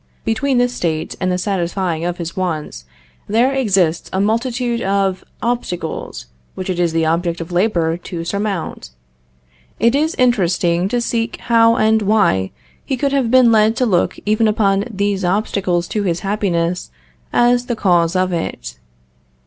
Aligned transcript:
Between 0.25 0.57
this 0.57 0.73
state 0.73 1.15
and 1.21 1.31
the 1.31 1.37
satisfying 1.37 2.05
of 2.05 2.17
his 2.17 2.35
wants, 2.35 2.85
there 3.27 3.53
exists 3.53 4.09
a 4.11 4.19
multitude 4.19 4.81
of 4.81 5.23
obstacles 5.43 6.25
which 6.55 6.71
it 6.71 6.79
is 6.79 6.91
the 6.91 7.05
object 7.05 7.39
of 7.39 7.51
labor 7.51 7.97
to 7.97 8.25
surmount. 8.25 8.89
It 9.79 9.93
is 9.93 10.15
interesting 10.15 10.87
to 10.89 11.01
seek 11.01 11.37
how 11.41 11.75
and 11.75 12.01
why 12.01 12.49
he 12.83 12.97
could 12.97 13.11
have 13.11 13.29
been 13.29 13.51
led 13.51 13.75
to 13.75 13.85
look 13.85 14.17
even 14.25 14.47
upon 14.47 14.85
these 14.89 15.23
obstacles 15.23 15.87
to 15.89 16.01
his 16.01 16.21
happiness 16.21 16.89
as 17.31 17.67
the 17.67 17.75
cause 17.75 18.15
of 18.15 18.33
it. 18.33 18.77